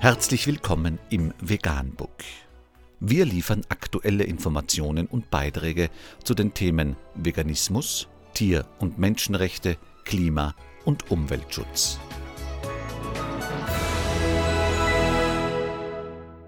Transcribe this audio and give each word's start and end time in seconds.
Herzlich 0.00 0.46
willkommen 0.46 1.00
im 1.10 1.34
Veganbook. 1.40 2.22
Wir 3.00 3.24
liefern 3.24 3.62
aktuelle 3.68 4.22
Informationen 4.22 5.08
und 5.08 5.28
Beiträge 5.28 5.90
zu 6.22 6.34
den 6.34 6.54
Themen 6.54 6.94
Veganismus, 7.16 8.06
Tier- 8.32 8.64
und 8.78 9.00
Menschenrechte, 9.00 9.76
Klima- 10.04 10.54
und 10.84 11.10
Umweltschutz. 11.10 11.98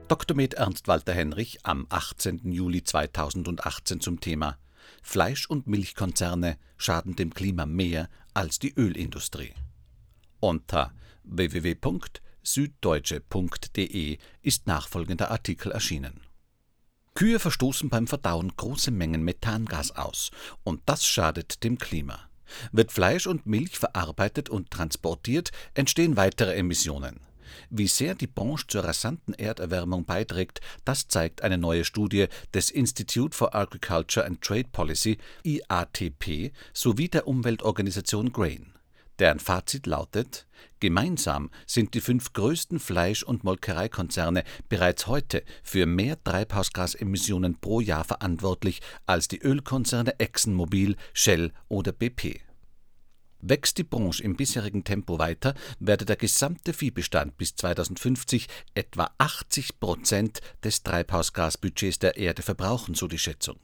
Dr. 0.06 0.36
Med 0.36 0.54
Ernst 0.54 0.86
Walter 0.86 1.12
Henrich 1.12 1.58
am 1.64 1.86
18. 1.88 2.52
Juli 2.52 2.84
2018 2.84 4.00
zum 4.00 4.20
Thema 4.20 4.58
Fleisch- 5.02 5.50
und 5.50 5.66
Milchkonzerne 5.66 6.56
schaden 6.76 7.16
dem 7.16 7.34
Klima 7.34 7.66
mehr 7.66 8.08
als 8.32 8.60
die 8.60 8.72
Ölindustrie. 8.76 9.54
Unter 10.38 10.92
www.süddeutsche.de 12.42 14.18
ist 14.42 14.66
nachfolgender 14.66 15.30
Artikel 15.30 15.72
erschienen. 15.72 16.20
Kühe 17.14 17.38
verstoßen 17.38 17.90
beim 17.90 18.06
Verdauen 18.06 18.52
große 18.56 18.90
Mengen 18.90 19.22
Methangas 19.22 19.90
aus, 19.92 20.30
und 20.64 20.80
das 20.86 21.04
schadet 21.04 21.64
dem 21.64 21.78
Klima. 21.78 22.20
Wird 22.72 22.92
Fleisch 22.92 23.26
und 23.26 23.46
Milch 23.46 23.78
verarbeitet 23.78 24.48
und 24.48 24.70
transportiert, 24.70 25.50
entstehen 25.74 26.16
weitere 26.16 26.54
Emissionen. 26.54 27.20
Wie 27.68 27.88
sehr 27.88 28.14
die 28.14 28.28
Branche 28.28 28.68
zur 28.68 28.84
rasanten 28.84 29.34
Erderwärmung 29.34 30.04
beiträgt, 30.04 30.60
das 30.84 31.08
zeigt 31.08 31.42
eine 31.42 31.58
neue 31.58 31.84
Studie 31.84 32.26
des 32.54 32.70
Institute 32.70 33.36
for 33.36 33.54
Agriculture 33.54 34.24
and 34.24 34.40
Trade 34.40 34.68
Policy 34.70 35.18
IATP 35.42 36.52
sowie 36.72 37.08
der 37.08 37.26
Umweltorganisation 37.26 38.32
Grain. 38.32 38.72
Deren 39.20 39.38
Fazit 39.38 39.86
lautet, 39.86 40.46
gemeinsam 40.80 41.50
sind 41.66 41.92
die 41.92 42.00
fünf 42.00 42.32
größten 42.32 42.80
Fleisch- 42.80 43.22
und 43.22 43.44
Molkereikonzerne 43.44 44.44
bereits 44.70 45.06
heute 45.06 45.44
für 45.62 45.84
mehr 45.84 46.22
Treibhausgasemissionen 46.24 47.60
pro 47.60 47.80
Jahr 47.80 48.04
verantwortlich 48.04 48.80
als 49.04 49.28
die 49.28 49.38
Ölkonzerne 49.42 50.18
ExxonMobil, 50.18 50.96
Shell 51.12 51.52
oder 51.68 51.92
BP. 51.92 52.40
Wächst 53.42 53.76
die 53.76 53.84
Branche 53.84 54.22
im 54.22 54.36
bisherigen 54.36 54.84
Tempo 54.84 55.18
weiter, 55.18 55.54
werde 55.78 56.06
der 56.06 56.16
gesamte 56.16 56.72
Viehbestand 56.72 57.36
bis 57.36 57.54
2050 57.56 58.48
etwa 58.72 59.10
80 59.18 59.80
Prozent 59.80 60.40
des 60.64 60.82
Treibhausgasbudgets 60.82 61.98
der 61.98 62.16
Erde 62.16 62.40
verbrauchen, 62.40 62.94
so 62.94 63.06
die 63.06 63.18
Schätzung. 63.18 63.58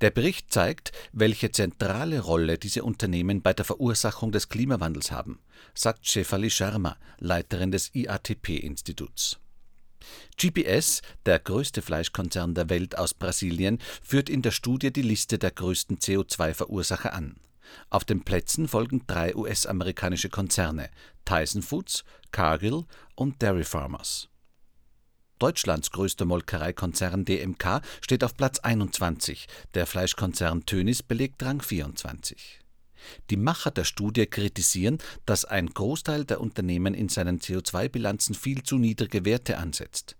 Der 0.00 0.10
Bericht 0.10 0.52
zeigt, 0.52 0.92
welche 1.12 1.52
zentrale 1.52 2.20
Rolle 2.20 2.58
diese 2.58 2.84
Unternehmen 2.84 3.42
bei 3.42 3.52
der 3.52 3.64
Verursachung 3.64 4.32
des 4.32 4.48
Klimawandels 4.48 5.10
haben, 5.10 5.40
sagt 5.74 6.06
Shefali 6.06 6.50
Sharma, 6.50 6.96
Leiterin 7.18 7.70
des 7.70 7.94
IATP-Instituts. 7.94 9.38
GPS, 10.40 11.02
der 11.26 11.38
größte 11.38 11.82
Fleischkonzern 11.82 12.54
der 12.54 12.70
Welt 12.70 12.96
aus 12.96 13.14
Brasilien, 13.14 13.78
führt 14.02 14.28
in 14.28 14.42
der 14.42 14.52
Studie 14.52 14.92
die 14.92 15.02
Liste 15.02 15.38
der 15.38 15.50
größten 15.50 15.98
CO2-Verursacher 15.98 17.12
an. 17.12 17.36
Auf 17.90 18.04
den 18.04 18.22
Plätzen 18.24 18.68
folgen 18.68 19.02
drei 19.06 19.34
US-amerikanische 19.34 20.30
Konzerne: 20.30 20.90
Tyson 21.24 21.62
Foods, 21.62 22.04
Cargill 22.30 22.84
und 23.14 23.42
Dairy 23.42 23.64
Farmers. 23.64 24.28
Deutschlands 25.38 25.90
größter 25.90 26.24
Molkereikonzern 26.24 27.24
DMK 27.24 27.80
steht 28.00 28.24
auf 28.24 28.36
Platz 28.36 28.58
21, 28.58 29.46
der 29.74 29.86
Fleischkonzern 29.86 30.66
Tönnies 30.66 31.02
belegt 31.02 31.42
Rang 31.42 31.62
24. 31.62 32.60
Die 33.30 33.36
Macher 33.36 33.70
der 33.70 33.84
Studie 33.84 34.26
kritisieren, 34.26 34.98
dass 35.26 35.44
ein 35.44 35.68
Großteil 35.68 36.24
der 36.24 36.40
Unternehmen 36.40 36.94
in 36.94 37.08
seinen 37.08 37.38
CO2-Bilanzen 37.38 38.34
viel 38.34 38.62
zu 38.62 38.78
niedrige 38.78 39.24
Werte 39.24 39.58
ansetzt. 39.58 40.16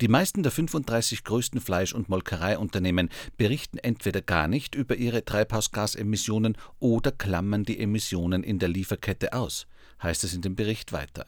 Die 0.00 0.08
meisten 0.08 0.42
der 0.42 0.52
35 0.52 1.24
größten 1.24 1.60
Fleisch- 1.60 1.94
und 1.94 2.08
Molkereiunternehmen 2.08 3.08
berichten 3.36 3.78
entweder 3.78 4.20
gar 4.20 4.48
nicht 4.48 4.74
über 4.74 4.96
ihre 4.96 5.24
Treibhausgasemissionen 5.24 6.56
oder 6.78 7.12
klammern 7.12 7.64
die 7.64 7.78
Emissionen 7.78 8.42
in 8.42 8.58
der 8.58 8.68
Lieferkette 8.68 9.32
aus, 9.32 9.66
heißt 10.02 10.24
es 10.24 10.34
in 10.34 10.42
dem 10.42 10.56
Bericht 10.56 10.92
weiter. 10.92 11.26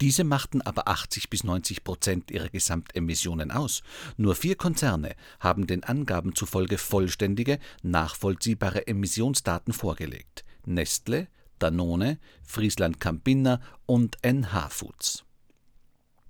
Diese 0.00 0.24
machten 0.24 0.60
aber 0.60 0.88
80 0.88 1.30
bis 1.30 1.42
90 1.44 1.82
Prozent 1.82 2.30
ihrer 2.30 2.50
Gesamtemissionen 2.50 3.50
aus. 3.50 3.82
Nur 4.16 4.34
vier 4.34 4.54
Konzerne 4.56 5.14
haben 5.40 5.66
den 5.66 5.84
Angaben 5.84 6.34
zufolge 6.34 6.76
vollständige, 6.76 7.58
nachvollziehbare 7.82 8.86
Emissionsdaten 8.86 9.72
vorgelegt: 9.72 10.44
Nestle, 10.66 11.28
Danone, 11.58 12.18
Friesland 12.42 13.00
Campina 13.00 13.60
und 13.86 14.18
NH 14.22 14.68
Foods. 14.68 15.24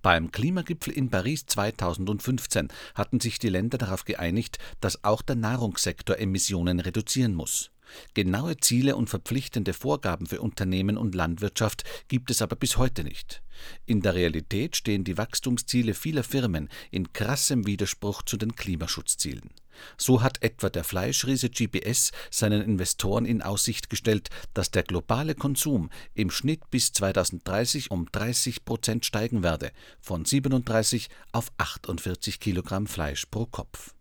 Beim 0.00 0.31
Klimagipfel 0.31 0.93
in 0.93 1.10
Paris 1.10 1.47
2015 1.47 2.69
hatten 2.94 3.19
sich 3.19 3.41
die 3.41 3.48
Länder 3.48 3.77
darauf 3.77 4.04
geeinigt, 4.04 4.59
dass 4.81 5.03
auch 5.03 5.21
der 5.21 5.34
Nahrungssektor 5.34 6.16
Emissionen 6.19 6.78
reduzieren 6.78 7.34
muss. 7.34 7.72
Genaue 8.14 8.56
Ziele 8.58 8.97
und 8.97 9.10
verpflichtende 9.10 9.72
Vorgaben 9.72 10.26
für 10.26 10.41
Unternehmen 10.41 10.97
und 10.97 11.14
Landwirtschaft 11.14 11.84
gibt 12.08 12.30
es 12.30 12.42
aber 12.42 12.56
bis 12.56 12.76
heute 12.76 13.04
nicht. 13.04 13.42
In 13.86 14.02
der 14.02 14.14
Realität 14.14 14.76
stehen 14.76 15.04
die 15.04 15.16
Wachstumsziele 15.16 15.94
vieler 15.94 16.22
Firmen 16.22 16.69
in 16.91 17.12
krassem 17.12 17.66
Widerspruch 17.66 18.22
zu 18.22 18.36
den 18.36 18.54
Klimaschutzzielen. 18.54 19.50
So 19.97 20.22
hat 20.22 20.42
etwa 20.42 20.70
der 20.70 20.84
Fleischriese 20.84 21.50
GPS 21.50 22.12
seinen 22.30 22.62
Investoren 22.62 23.26
in 23.26 23.42
Aussicht 23.42 23.91
gestellt, 23.91 24.30
dass 24.54 24.70
der 24.70 24.82
globale 24.82 25.34
Konsum 25.34 25.91
im 26.14 26.30
Schnitt 26.30 26.70
bis 26.70 26.92
2030 26.92 27.91
um 27.91 28.06
30 28.10 28.64
Prozent 28.64 29.04
steigen 29.04 29.42
werde, 29.42 29.72
von 30.00 30.24
37 30.24 31.08
auf 31.32 31.53
48 31.58 32.41
Kilogramm 32.41 32.86
Fleisch 32.86 33.26
pro 33.26 33.47
Kopf. 33.47 33.96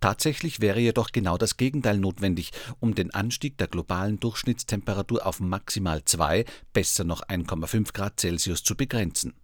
Tatsächlich 0.00 0.60
wäre 0.60 0.80
jedoch 0.80 1.12
genau 1.12 1.36
das 1.36 1.56
Gegenteil 1.56 1.98
notwendig, 1.98 2.52
um 2.80 2.94
den 2.94 3.12
Anstieg 3.12 3.58
der 3.58 3.68
globalen 3.68 4.20
Durchschnittstemperatur 4.20 5.26
auf 5.26 5.40
maximal 5.40 6.04
2, 6.04 6.44
besser 6.72 7.04
noch 7.04 7.22
1,5 7.22 7.92
Grad 7.92 8.20
Celsius 8.20 8.62
zu 8.62 8.76
begrenzen. 8.76 9.34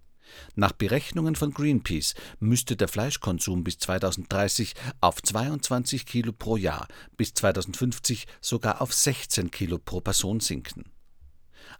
Nach 0.55 0.73
Berechnungen 0.73 1.37
von 1.37 1.53
Greenpeace 1.53 2.15
müsste 2.41 2.77
der 2.77 2.89
Fleischkonsum 2.89 3.65
bis 3.65 3.79
2030 3.79 4.75
auf 5.01 5.23
22 5.23 6.07
Kilo 6.07 6.33
pro 6.33 6.56
Jahr, 6.56 6.89
bis 7.17 7.35
2050 7.35 8.27
sogar 8.41 8.81
auf 8.81 8.93
16 8.93 9.51
Kilo 9.51 9.79
pro 9.79 10.01
Person 10.01 10.41
sinken. 10.41 10.94